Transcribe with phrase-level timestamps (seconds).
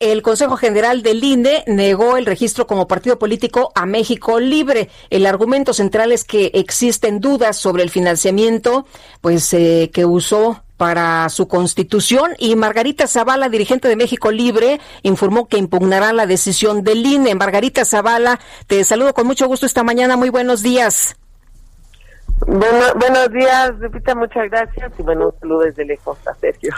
[0.00, 4.88] El Consejo General del INE negó el registro como partido político a México Libre.
[5.10, 8.86] El argumento central es que existen dudas sobre el financiamiento,
[9.20, 15.48] pues eh, que usó para su constitución y Margarita Zavala, dirigente de México Libre, informó
[15.48, 17.34] que impugnará la decisión del INE.
[17.34, 20.16] Margarita Zavala, te saludo con mucho gusto esta mañana.
[20.16, 21.19] Muy buenos días.
[22.46, 26.72] Bueno, buenos días, Lupita, muchas gracias y bueno, saludos desde lejos a Sergio.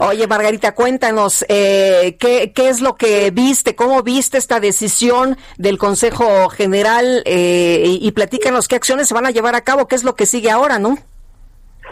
[0.00, 3.74] Oye, Margarita, cuéntanos, eh, ¿qué, ¿qué es lo que viste?
[3.74, 7.22] ¿Cómo viste esta decisión del Consejo General?
[7.24, 10.14] Eh, y, y platícanos qué acciones se van a llevar a cabo, qué es lo
[10.14, 10.98] que sigue ahora, ¿no?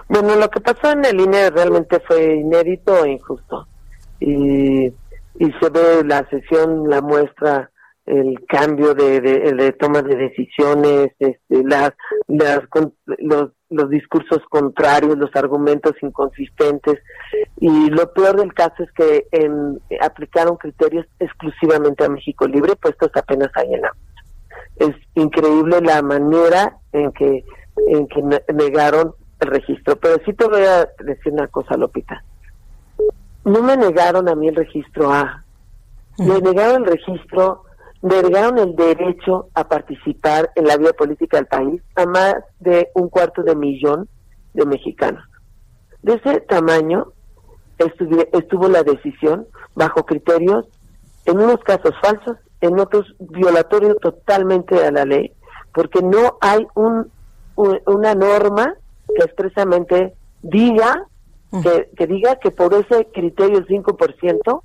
[0.09, 3.67] Bueno, lo que pasó en el INE realmente fue inédito e injusto.
[4.21, 7.72] Y, y se ve la sesión, la muestra
[8.13, 11.93] el cambio de, de, toma de decisiones, este, las,
[12.29, 12.61] las,
[13.19, 16.99] los, los discursos contrarios, los argumentos inconsistentes.
[17.57, 23.11] Y lo peor del caso es que en, aplicaron criterios exclusivamente a México Libre, puestos
[23.15, 23.93] apenas ahí en la
[24.77, 27.45] Es increíble la manera en que,
[27.89, 29.97] en que negaron el registro.
[29.97, 32.23] Pero sí te voy a decir una cosa, Lopita.
[33.47, 35.45] No me negaron a mí el registro A.
[36.19, 37.65] Me negaron el registro
[38.03, 43.09] negaron el derecho a participar en la vida política del país a más de un
[43.09, 44.09] cuarto de millón
[44.55, 45.25] de mexicanos.
[46.03, 47.13] De ese tamaño
[47.79, 50.67] estuvo, estuvo la decisión bajo criterios,
[51.25, 55.33] en unos casos falsos, en otros violatorios totalmente a la ley,
[55.73, 57.11] porque no hay un,
[57.55, 58.75] una norma
[59.17, 61.07] que expresamente diga
[61.63, 64.63] que, que diga que por ese criterio el 5%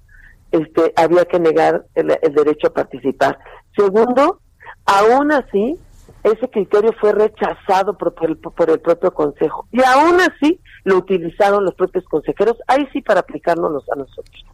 [0.51, 3.37] este, había que negar el, derecho a participar.
[3.75, 4.39] Segundo,
[4.85, 5.77] aún así,
[6.23, 9.67] ese criterio fue rechazado por, el, por el propio Consejo.
[9.71, 14.45] Y aún así lo utilizaron los propios consejeros, ahí sí para aplicárnoslos a nosotros.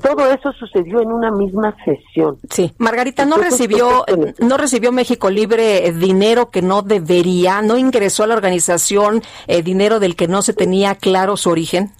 [0.00, 2.38] Todo eso sucedió en una misma sesión.
[2.48, 4.06] Sí, Margarita, ¿no recibió,
[4.38, 7.60] no recibió México Libre eh, dinero que no debería?
[7.60, 11.90] ¿No ingresó a la organización eh, dinero del que no se tenía claro su origen?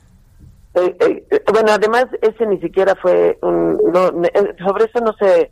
[0.80, 5.50] Eh, eh, bueno, además ese ni siquiera fue un, no, eh, sobre eso no se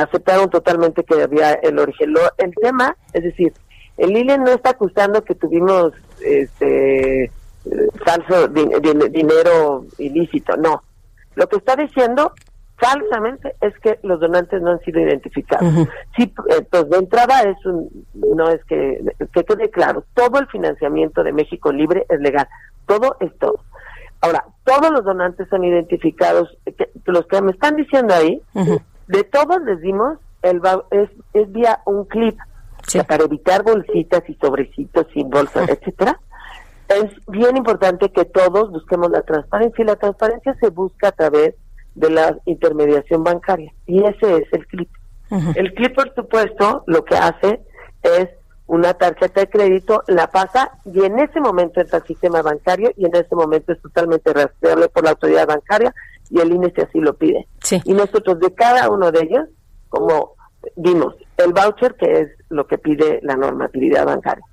[0.00, 2.14] aceptaron totalmente que había el origen.
[2.38, 3.52] el tema, es decir,
[3.96, 7.30] el ILE no está acusando que tuvimos este
[8.04, 10.82] falso dinero ilícito, no.
[11.34, 12.32] Lo que está diciendo
[12.76, 15.88] falsamente es que los donantes no han sido identificados.
[16.16, 19.00] Sí, pues de entrada es un, no es que,
[19.32, 22.46] que quede claro, todo el financiamiento de México Libre es legal,
[22.86, 23.60] todo es todo.
[24.24, 26.56] Ahora, todos los donantes son identificados,
[27.04, 28.40] los que me están diciendo ahí,
[29.06, 32.38] de todos les dimos, el, es, es vía un clip,
[33.06, 36.18] para evitar bolsitas y sobrecitos y bolsas, etcétera.
[36.88, 41.54] Es bien importante que todos busquemos la transparencia y la transparencia se busca a través
[41.94, 44.88] de la intermediación bancaria y ese es el clip.
[45.54, 47.60] El clip, por supuesto, lo que hace
[48.02, 48.28] es
[48.66, 53.04] una tarjeta de crédito, la pasa y en ese momento entra al sistema bancario y
[53.04, 55.94] en ese momento es totalmente rastreable por la autoridad bancaria
[56.30, 57.46] y el INE si así lo pide.
[57.84, 59.48] Y nosotros de cada uno de ellos,
[59.90, 60.34] como
[60.76, 64.44] vimos, el voucher que es lo que pide la normatividad bancaria.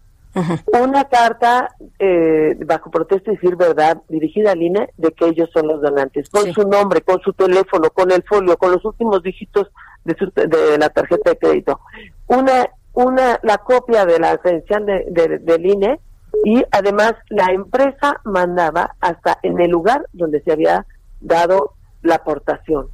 [0.81, 5.67] Una carta eh, bajo protesta y decir verdad dirigida al INE de que ellos son
[5.67, 9.67] los donantes, con su nombre, con su teléfono, con el folio, con los últimos dígitos
[10.05, 10.15] de,
[10.47, 11.81] de la tarjeta de crédito.
[12.27, 15.99] Una una la copia de la credencial de, del INE
[16.43, 20.85] y además la empresa mandaba hasta en el lugar donde se había
[21.19, 22.87] dado la aportación.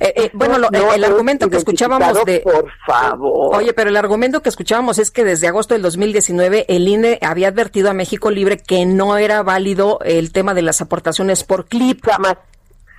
[0.00, 0.56] Eh, eh, bueno,
[0.94, 2.40] el argumento que escuchábamos de...
[2.40, 3.56] Por favor.
[3.56, 7.48] Oye, pero el argumento que escuchábamos es que desde agosto del 2019 el INE había
[7.48, 12.04] advertido a México Libre que no era válido el tema de las aportaciones por clip.
[12.04, 12.36] Jamás,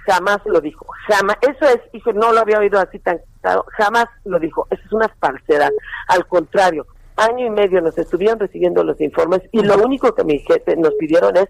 [0.05, 0.85] jamás lo dijo.
[1.07, 1.37] Jamás.
[1.41, 3.19] Eso es, hijo, no lo había oído así tan
[3.77, 5.71] jamás lo dijo, eso es una falsedad.
[6.07, 6.85] Al contrario,
[7.17, 10.93] año y medio nos estuvieron recibiendo los informes y lo único que mi jefe nos
[10.95, 11.47] pidieron es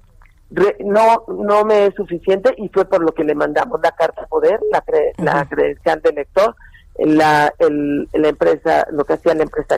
[0.80, 4.60] no no me es suficiente y fue por lo que le mandamos la carta poder,
[4.72, 4.84] la,
[5.18, 6.56] la credencial del lector,
[7.00, 9.78] la, el, la empresa, lo que hacía la empresa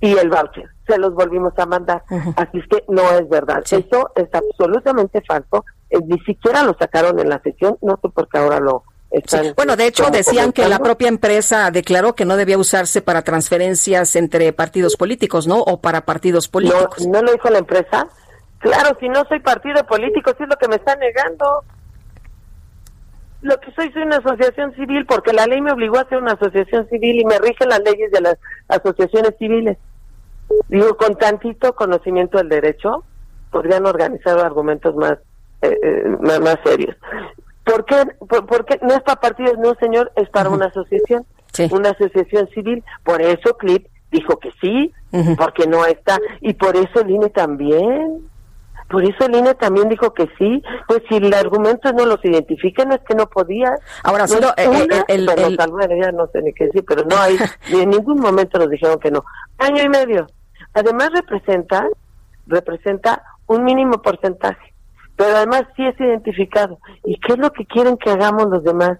[0.00, 0.68] y el voucher.
[0.86, 2.02] Se los volvimos a mandar.
[2.36, 3.62] Así es que no es verdad.
[3.70, 5.64] Eso es absolutamente falso.
[5.90, 8.84] Eh, ni siquiera lo sacaron en la sesión, no sé por qué ahora lo,
[9.56, 14.14] Bueno, de hecho decían que la propia empresa declaró que no debía usarse para transferencias
[14.14, 15.60] entre partidos políticos, ¿no?
[15.60, 17.06] O para partidos políticos.
[17.06, 18.08] No, no lo dijo la empresa.
[18.60, 21.64] Claro, si no soy partido político, si es lo que me está negando.
[23.42, 26.32] Lo que soy, soy una asociación civil, porque la ley me obligó a ser una
[26.32, 28.36] asociación civil y me rigen las leyes de las
[28.68, 29.78] asociaciones civiles.
[30.68, 33.04] Digo, con tantito conocimiento del derecho,
[33.50, 35.18] podrían organizar argumentos más,
[35.62, 36.96] eh, eh, más, serios.
[37.64, 37.96] ¿Por qué?
[38.26, 41.26] Por, No es para partidos, no, señor, es para una asociación,
[41.70, 42.84] una asociación civil.
[43.04, 44.92] Por eso CLIP dijo que sí,
[45.36, 46.18] porque no está.
[46.40, 48.28] Y por eso el INE también.
[48.88, 50.62] Por eso el INE también dijo que sí.
[50.88, 53.72] Pues si el argumento no los identifica, no es que no podía.
[54.02, 57.36] Ahora, no eh, el, el, ya no sé ni qué decir, pero no hay,
[57.72, 59.24] en ningún momento nos dijeron que no.
[59.58, 60.26] Año y medio.
[60.74, 61.88] Además representa,
[62.46, 64.72] representa un mínimo porcentaje,
[65.20, 66.78] pero además sí es identificado.
[67.04, 68.98] ¿Y qué es lo que quieren que hagamos los demás?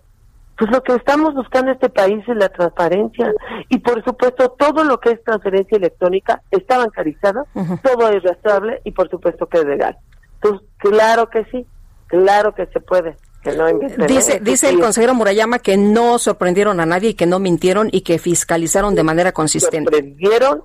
[0.59, 3.33] Pues lo que estamos buscando en este país es la transparencia.
[3.71, 7.47] Y por supuesto, todo lo que es transferencia electrónica está bancarizado,
[7.83, 9.97] todo es rastreable y por supuesto que es legal.
[10.43, 11.65] Pues claro que sí,
[12.09, 13.17] claro que se puede.
[14.07, 18.03] Dice, dice el consejero Murayama que no sorprendieron a nadie y que no mintieron y
[18.03, 19.91] que fiscalizaron de manera consistente.
[19.91, 20.65] Sorprendieron,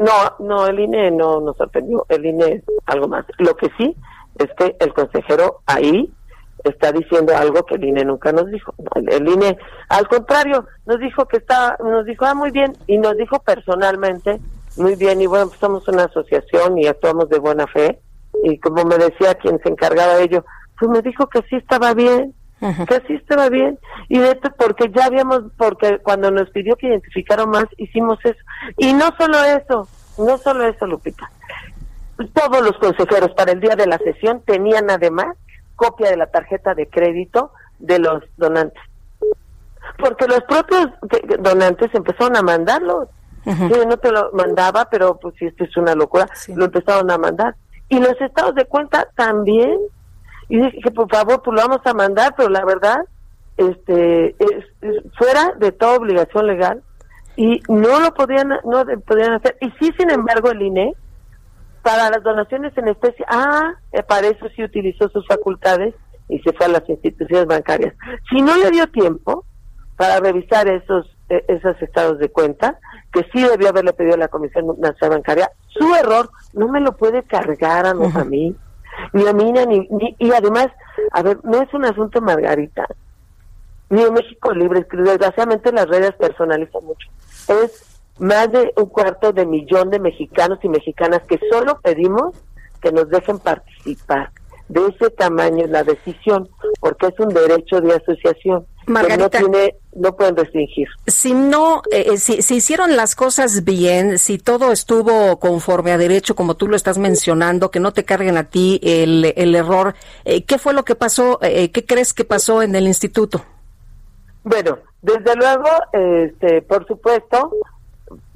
[0.00, 3.24] no, no, el INE no nos sorprendió, el INE es algo más.
[3.38, 3.94] Lo que sí
[4.38, 6.12] es que el consejero ahí
[6.64, 8.74] está diciendo algo que el INE nunca nos dijo.
[8.94, 9.58] El, INE,
[9.88, 14.40] al contrario, nos dijo que está, nos dijo, ah, muy bien, y nos dijo personalmente,
[14.76, 18.00] muy bien, y bueno, pues somos una asociación y actuamos de buena fe,
[18.42, 20.44] y como me decía quien se encargaba de ello,
[20.78, 23.78] pues me dijo que sí estaba bien, que sí estaba bien.
[24.08, 28.38] Y de esto porque ya habíamos, porque cuando nos pidió que identificaron más, hicimos eso.
[28.78, 29.88] Y no solo eso,
[30.18, 31.30] no solo eso, Lupita.
[32.32, 35.36] Todos los consejeros para el día de la sesión tenían además
[35.76, 38.82] copia de la tarjeta de crédito de los donantes.
[39.98, 40.88] Porque los propios
[41.40, 43.08] donantes empezaron a mandarlo.
[43.44, 47.18] Yo no te lo mandaba, pero pues si esto es una locura, lo empezaron a
[47.18, 47.54] mandar.
[47.90, 49.78] Y los estados de cuenta también
[50.48, 52.98] y dije que por favor pues lo vamos a mandar pero la verdad
[53.56, 54.64] este es,
[55.16, 56.82] fuera de toda obligación legal
[57.36, 60.94] y no lo podían no podían hacer y sí sin embargo el INE
[61.84, 63.24] para las donaciones en especie.
[63.28, 65.94] Ah eh, para eso sí utilizó sus facultades
[66.28, 67.94] y se fue a las instituciones bancarias.
[68.30, 69.44] Si no le dio tiempo
[69.96, 72.80] para revisar esos eh, esos estados de cuenta
[73.12, 76.96] que sí debió haberle pedido a la Comisión Nacional Bancaria su error no me lo
[76.96, 78.56] puede cargar a, a mí
[79.12, 80.68] ni a mí ni, y además,
[81.12, 82.86] a ver, no es un asunto Margarita,
[83.90, 87.08] ni en México Libre, desgraciadamente las redes personalizan mucho.
[87.48, 92.36] Es más de un cuarto de millón de mexicanos y mexicanas que solo pedimos
[92.80, 94.30] que nos dejen participar.
[94.68, 96.48] De ese tamaño la decisión,
[96.80, 98.66] porque es un derecho de asociación.
[98.86, 100.88] Margarita, no, tiene, no pueden restringir.
[101.06, 105.98] Si no, eh, eh, si, si, hicieron las cosas bien, si todo estuvo conforme a
[105.98, 109.94] derecho, como tú lo estás mencionando, que no te carguen a ti el, el error,
[110.24, 111.38] eh, ¿qué fue lo que pasó?
[111.40, 113.44] ¿Qué crees que pasó en el instituto?
[114.44, 117.50] Bueno, desde luego, este, por supuesto,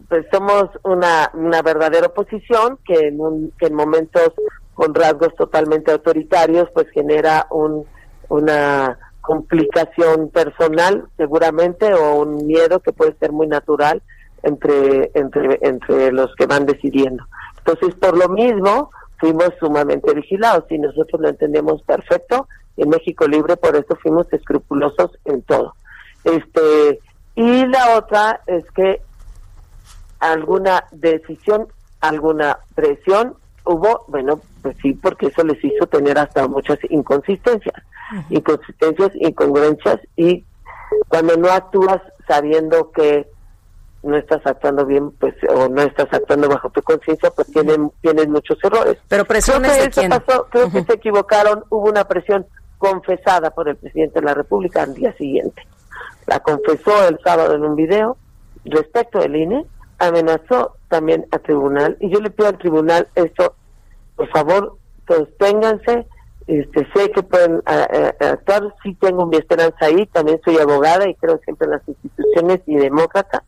[0.08, 4.32] pues somos una, una verdadera oposición que en, un, que en momentos
[4.75, 7.84] con rasgos totalmente autoritarios, pues genera un,
[8.28, 14.02] una complicación personal seguramente o un miedo que puede ser muy natural
[14.42, 17.25] entre entre entre los que van decidiendo.
[17.59, 22.49] Entonces, por lo mismo, fuimos sumamente vigilados y nosotros lo entendemos perfecto.
[22.76, 25.75] En México Libre por eso fuimos escrupulosos en todo.
[26.25, 27.00] Este
[27.35, 29.02] y la otra es que
[30.20, 31.68] alguna decisión,
[32.00, 33.34] alguna presión
[33.64, 37.75] hubo, bueno, pues sí, porque eso les hizo tener hasta muchas inconsistencias
[38.30, 40.44] inconsistencias, incongruencias y
[41.08, 43.28] cuando no actúas sabiendo que
[44.02, 48.28] no estás actuando bien, pues o no estás actuando bajo tu conciencia, pues tienen tienes
[48.28, 48.96] muchos errores.
[49.08, 52.46] Pero presiones creo que de Pasó, creo que se equivocaron, hubo una presión
[52.78, 55.66] confesada por el presidente de la República al día siguiente.
[56.26, 58.16] La confesó el sábado en un video
[58.64, 59.66] respecto del INE,
[59.99, 61.97] amenazó también al tribunal.
[62.00, 63.55] Y yo le pido al tribunal esto,
[64.17, 64.76] por favor,
[65.07, 66.07] sosténganse.
[66.47, 71.38] Este, sé que pueden actuar, sí tengo mi esperanza ahí, también soy abogada y creo
[71.45, 73.45] siempre en las instituciones y demócrata.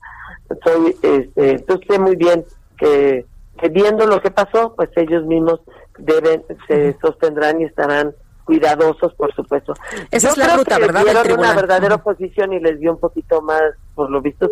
[0.64, 2.45] Soy, este, entonces sé muy bien
[2.76, 3.25] que,
[3.71, 5.61] viendo lo que pasó, pues ellos mismos
[5.99, 8.14] deben, se sostendrán y estarán
[8.50, 9.75] cuidadosos, por supuesto.
[10.11, 11.04] Esa es la ruta, ¿verdad?
[11.38, 13.62] una verdadera oposición y les dio un poquito más,
[13.95, 14.50] por lo visto,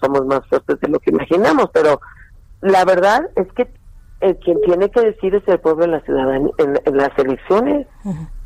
[0.00, 2.00] somos más fuertes de lo que imaginamos, pero
[2.60, 3.68] la verdad es que
[4.20, 7.88] el quien tiene que decir es el pueblo en la ciudadanía, en, las elecciones,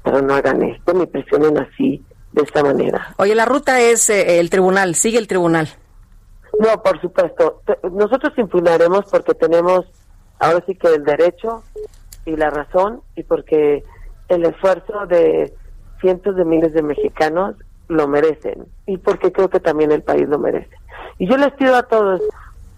[0.03, 3.15] pero no hagan esto, ni presionen así, de esta manera.
[3.19, 5.69] Oye, la ruta es eh, el tribunal, sigue el tribunal.
[6.59, 7.61] No, por supuesto.
[7.93, 9.85] Nosotros impugnaremos porque tenemos
[10.39, 11.63] ahora sí que el derecho
[12.25, 13.85] y la razón y porque
[14.29, 15.53] el esfuerzo de
[16.01, 17.57] cientos de miles de mexicanos
[17.89, 20.77] lo merecen y porque creo que también el país lo merece.
[21.19, 22.21] Y yo les pido a todos,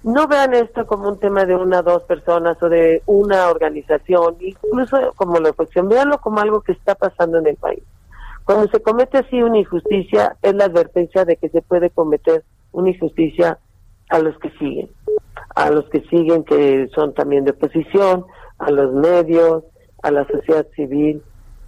[0.02, 5.12] no vean esto como un tema de una dos personas o de una organización, incluso
[5.16, 7.82] como la oposición, véanlo como algo que está pasando en el país.
[8.44, 12.90] Cuando se comete así una injusticia, es la advertencia de que se puede cometer una
[12.90, 13.58] injusticia
[14.08, 14.88] a los que siguen,
[15.54, 18.24] a los que siguen que son también de oposición,
[18.58, 19.64] a los medios,
[20.02, 21.22] a la sociedad civil.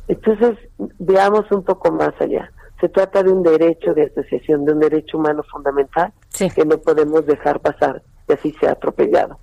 [0.08, 0.58] Entonces,
[0.98, 2.50] veamos un poco más allá.
[2.80, 7.26] Se trata de un derecho de asociación, de un derecho humano fundamental que no podemos
[7.26, 9.38] dejar pasar que así sea atropellado.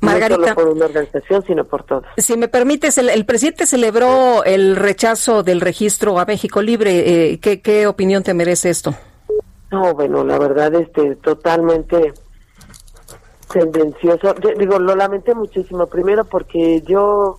[0.00, 2.04] Margarita, no solo por una organización, sino por todos.
[2.16, 7.32] Si me permites, el, presidente celebró el rechazo del registro a México Libre.
[7.32, 8.94] Eh, ¿qué, ¿Qué opinión te merece esto?
[9.70, 12.12] No, bueno, la verdad, este, totalmente
[13.52, 14.34] tendencioso.
[14.58, 15.86] Digo, lo lamenté muchísimo.
[15.86, 17.38] Primero porque yo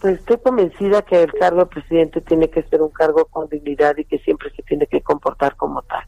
[0.00, 3.96] pues estoy convencida que el cargo de presidente tiene que ser un cargo con dignidad
[3.98, 6.04] y que siempre se tiene que comportar como tal.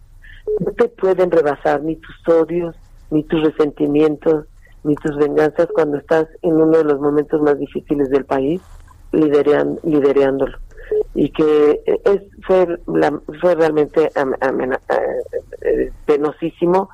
[0.60, 2.74] No te pueden rebasar ni tus odios,
[3.10, 4.46] ni tus resentimientos,
[4.84, 8.62] ni tus venganzas cuando estás en uno de los momentos más difíciles del país,
[9.12, 10.56] liderean, lidereándolo.
[11.14, 12.66] Y que es, fue,
[13.40, 14.10] fue realmente
[15.62, 16.88] eh, penosísimo,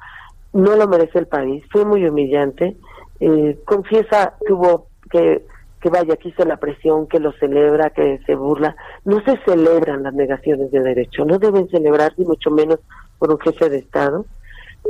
[0.53, 2.77] no lo merece el país, fue muy humillante.
[3.21, 5.45] Eh, confiesa que hubo que
[5.81, 8.77] que vaya, que hizo la presión, que lo celebra, que se burla.
[9.05, 12.81] No se celebran las negaciones de derecho, no deben celebrar, ni mucho menos
[13.19, 14.25] por un jefe de Estado.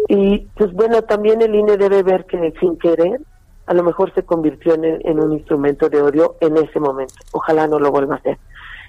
[0.09, 3.21] Y pues bueno, también el INE debe ver que sin querer,
[3.66, 7.14] a lo mejor se convirtió en, un instrumento de odio en ese momento.
[7.33, 8.38] Ojalá no lo vuelva a hacer.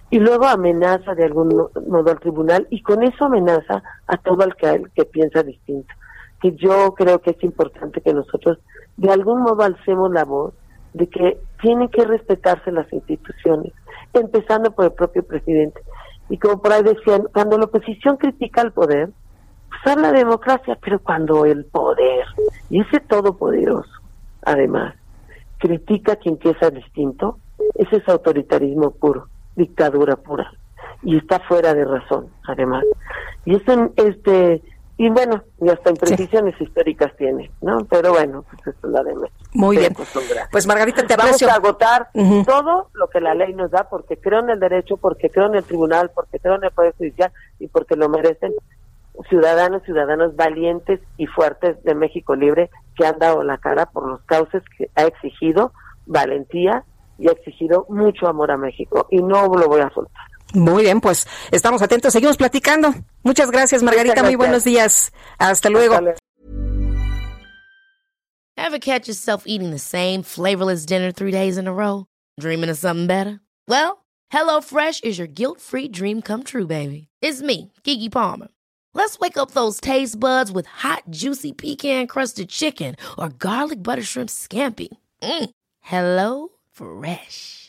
[0.09, 1.49] Y luego amenaza de algún
[1.87, 5.93] modo al tribunal y con eso amenaza a todo el que, que piensa distinto.
[6.41, 8.57] Que yo creo que es importante que nosotros
[8.97, 10.53] de algún modo alcemos la voz
[10.93, 13.73] de que tienen que respetarse las instituciones,
[14.13, 15.81] empezando por el propio presidente.
[16.29, 19.09] Y como por ahí decían, cuando la oposición critica al poder,
[19.69, 22.25] pues habla de democracia, pero cuando el poder,
[22.69, 23.89] y ese todopoderoso,
[24.43, 24.95] además,
[25.57, 27.37] critica a quien piensa distinto,
[27.75, 30.51] ese es autoritarismo puro, dictadura pura,
[31.03, 32.83] y está fuera de razón, además.
[33.45, 34.61] Y eso, este,
[34.99, 37.85] y bueno, y hasta imprecisiones históricas tiene, ¿no?
[37.85, 39.15] Pero bueno, pues eso es la de
[39.53, 39.95] Muy bien.
[40.51, 42.09] Pues Margarita, te Vamos a agotar
[42.45, 45.55] todo lo que la ley nos da porque creo en el derecho, porque creo en
[45.55, 48.51] el tribunal, porque creo en el Poder Judicial y porque lo merecen
[49.29, 54.21] ciudadanos, ciudadanos valientes y fuertes de México Libre que han dado la cara por los
[54.23, 55.71] cauces que ha exigido
[56.07, 56.83] valentía
[57.17, 60.28] y ha exigido mucho amor a México y no lo voy a soltar.
[60.53, 62.95] Muy bien, pues estamos atentos, seguimos platicando.
[63.23, 64.23] Muchas gracias, Margarita.
[64.23, 65.11] Muy buenos días.
[65.37, 65.99] Hasta luego.
[68.57, 72.05] Ever catch yourself eating the same flavorless dinner three days in a row?
[72.39, 73.39] Dreaming of something better?
[73.67, 77.07] Well, HelloFresh is your guilt-free dream come true, baby.
[77.21, 78.49] It's me, Kiki Palmer.
[78.93, 84.29] Let's wake up those taste buds with hot, juicy pecan-crusted chicken or garlic butter shrimp
[84.29, 84.89] scampi.
[85.21, 85.49] Mm.
[85.81, 87.68] Hello Fresh.